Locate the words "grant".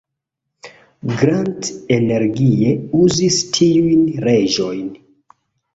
1.19-1.69